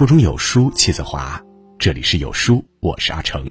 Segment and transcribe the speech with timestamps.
[0.00, 1.38] 腹中有书气自华。
[1.78, 3.50] 这里是有书，我是阿成。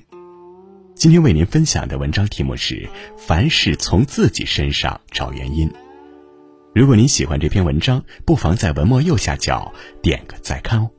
[0.96, 5.72] 今天为您分享的文章题目是：凡事从自己身上找原因。
[6.74, 9.72] 如果您喜欢这篇文章，不妨在文末右下角
[10.02, 10.90] 点个再看哦。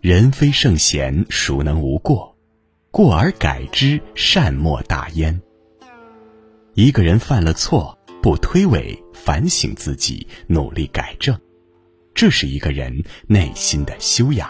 [0.00, 2.38] 人非圣贤，孰能无过？
[2.92, 5.42] 过而改之，善莫大焉。
[6.74, 11.36] 一个人犯了错，不推诿，反省自己，努力改正，
[12.14, 14.48] 这是一个人内心的修养。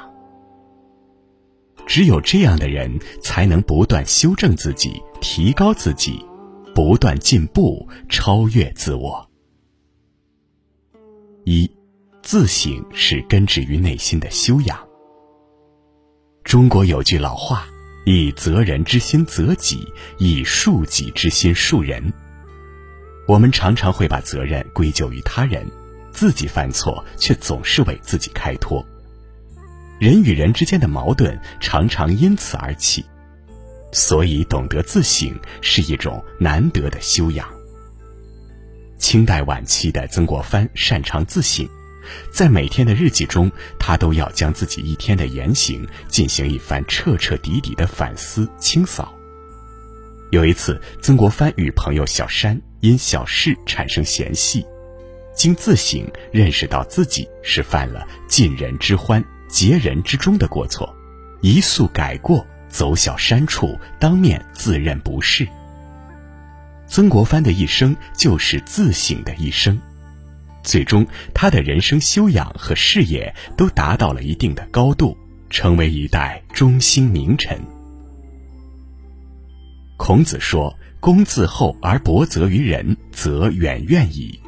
[1.86, 6.24] 只有这样的人，才能不断修正自己，提高自己，
[6.74, 9.28] 不断进步，超越自我。
[11.44, 11.70] 一，
[12.22, 14.78] 自省是根植于内心的修养。
[16.44, 17.66] 中国有句老话。
[18.06, 19.86] 以责人之心责己，
[20.18, 22.12] 以恕己之心恕人。
[23.28, 25.70] 我们常常会把责任归咎于他人，
[26.12, 28.84] 自己犯错却总是为自己开脱。
[29.98, 33.04] 人与人之间的矛盾常常因此而起，
[33.92, 37.48] 所以懂得自省是一种难得的修养。
[38.98, 41.68] 清代晚期的曾国藩擅长自省。
[42.32, 49.14] 在每天的日记中，他都要将自己一天的言行进行一番彻彻底底的反思清扫。
[50.30, 54.64] 有一次，曾国藩与朋友小山因小事产生嫌隙，
[55.34, 60.94] 经自省认识到自己是犯了尽人之欢、竭人之忠的过错，
[61.40, 65.46] 一速改过，走小山处，当面自认不是。
[66.86, 69.80] 曾国藩的一生就是自省的一生。
[70.62, 75.16] 最终，他的人生修养和事业都达到了一定的高度，
[75.48, 77.58] 成为一代中兴名臣。
[79.96, 84.38] 孔子说：“公自厚而薄责于人，则远怨矣。”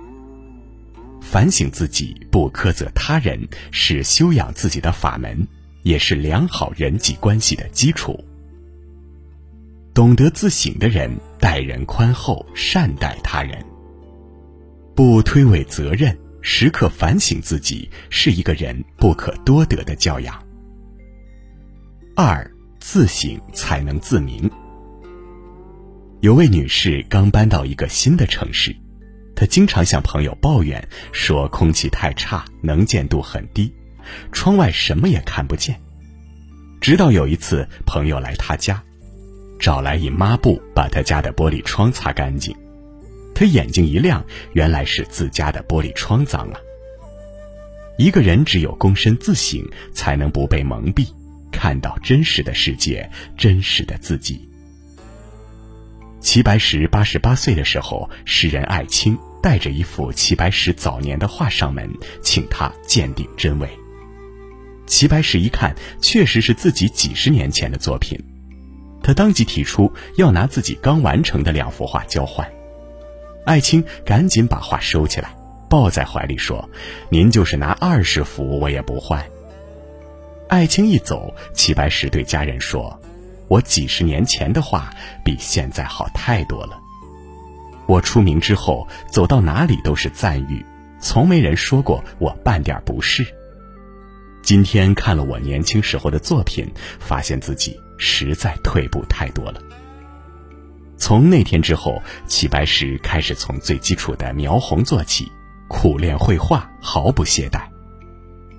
[1.32, 5.48] 反省自己，不苛责他人，是修养自己的法门，
[5.82, 8.22] 也是良好人际关系的基础。
[9.94, 11.10] 懂得自省的人，
[11.40, 13.64] 待人宽厚，善待他人。
[14.94, 20.38] 不推诿责任，时刻反省自己，是一个人不可多得的教养。
[22.14, 22.46] 二，
[22.78, 24.50] 自省才能自明。
[26.20, 28.76] 有位女士刚搬到一个新的城市，
[29.34, 33.72] 他经常向朋友抱怨说空气太差，能见度很低，
[34.30, 35.80] 窗外什么也看不见。
[36.80, 38.82] 直到有一次朋友来他家，
[39.58, 42.54] 找来一抹布把他家的玻璃窗擦干净。
[43.34, 46.60] 他眼睛一亮，原来是自家的玻璃窗脏了。
[47.98, 49.62] 一个人只有躬身自省，
[49.92, 51.06] 才能不被蒙蔽，
[51.50, 54.48] 看到真实的世界，真实的自己。
[56.22, 61.90] 齐白石八十八岁的时候，诗人艾青带着一幅齐白石早年的画上门，
[62.22, 63.68] 请他鉴定真伪。
[64.86, 68.18] 齐白石一看，确实是自己几十年前的作品，
[69.02, 72.48] 他当即提出要拿自己刚完成的两幅画交换。
[73.44, 75.34] 艾青赶紧把画收起来，
[75.68, 76.70] 抱在怀里说
[77.11, 79.24] ：“您就是拿二十幅，我也不换。”
[80.48, 82.96] 艾青一走，齐白石对家人说
[83.48, 84.91] ：“我几十年前的画
[85.25, 86.79] 比现在好太多了。
[87.86, 90.64] 我出名之后，走到哪里都是赞誉，
[91.01, 93.27] 从没人说过我半点不是。
[94.42, 99.61] 今天看了我年轻时候的作品，发现自己实在退步太多了。”
[100.97, 105.30] 从那天之后，齐白石开始从最基础的描红做起，
[105.69, 107.63] 苦练绘画，毫不懈怠。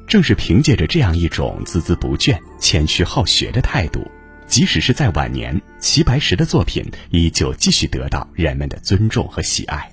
[0.05, 4.05] 正是凭借着这样一种孜孜不倦、谦虚好学的态度，
[4.47, 9.91] 即使是在晚年，齐白石的作品依旧继续得到人们的尊重和喜爱。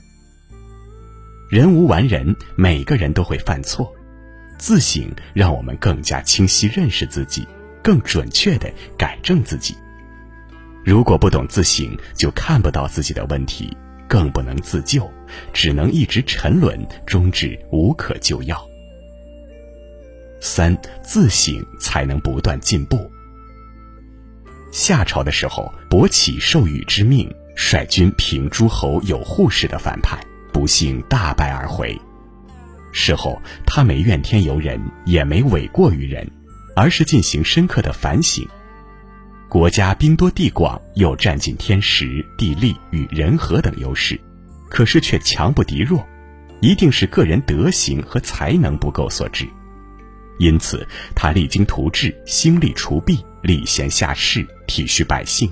[1.49, 3.93] 人无完人，每个人都会犯错，
[4.59, 7.47] 自省让我们更加清晰认识自己，
[7.83, 9.75] 更准确地改正自己。
[10.85, 13.77] 如果不懂自省，就看不到自己的问题，
[14.09, 15.11] 更不能自救，
[15.53, 18.65] 只能一直沉沦，终至无可救药。
[20.41, 23.11] 三自省才能不断进步。
[24.71, 30.19] 夏朝的时候，伯启受禹之命，率军平诸侯有扈氏的反叛，
[30.53, 31.99] 不幸大败而回。
[32.93, 36.29] 事后，他没怨天尤人，也没诿过于人，
[36.75, 38.47] 而是进行深刻的反省。
[39.49, 44.21] 国家兵多地广，又占尽天时、地利与人和等优势，
[44.69, 46.07] 可是却强不敌弱，
[46.61, 49.49] 一定是个人德行和才能不够所致。
[50.39, 55.51] 因此，他励精图治，兴利除弊，礼贤下士，体恤百姓，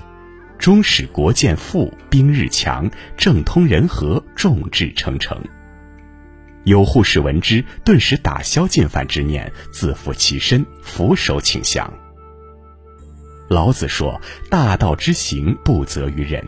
[0.57, 5.37] 终使国建富，兵日强，政通人和，众志成城。
[6.63, 11.93] 有护士闻之，顿时打消进犯之念，自负其身，俯首请降。
[13.49, 16.41] 老子说：“大道之行，不责于人。”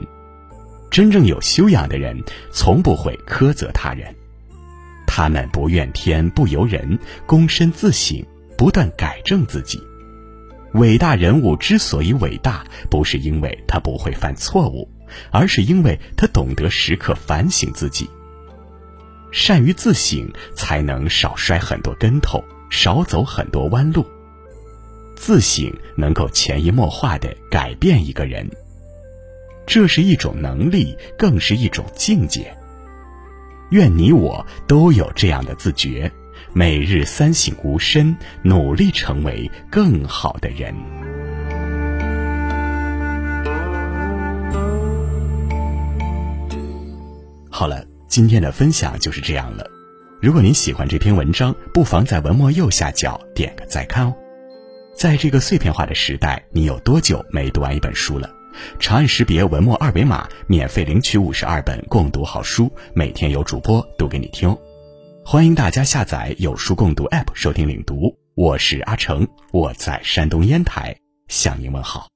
[0.89, 2.17] 真正有修养的人，
[2.53, 4.15] 从不会苛责他人，
[5.05, 6.97] 他们不怨天不尤人，
[7.27, 8.25] 躬身自省，
[8.57, 9.77] 不断改正自己。
[10.73, 14.89] 伟大人物之所以伟大，不是因为他不会犯错误，
[15.29, 18.09] 而是因为他懂得时刻反省自己。
[19.31, 24.05] 善于自省，才能少摔很多跟头，少走很多弯路。
[25.15, 28.49] 自省能够潜移默化的改变一个人。
[29.67, 32.51] 这是一种能力，更是一种境界。
[33.69, 36.11] 愿你我都有这样的自觉，
[36.53, 38.13] 每日三省吾身，
[38.43, 40.75] 努力成为更好的人。
[47.49, 49.65] 好了，今天的分享就是这样了。
[50.19, 54.13] 如果您喜欢这篇文章，不妨在文末右下角点个再看哦。
[54.93, 58.29] 在这个碎片化的时代，你有多久没读完一本书了？
[58.77, 64.53] 长按识别文末二维码，免费领取五十二本共读好书，每天有主播读给你听。
[65.23, 68.13] 欢迎大家下载有书共读 APP 收听领读。
[68.35, 70.95] 我是阿成，我在山东烟台
[71.27, 72.10] 向您问好。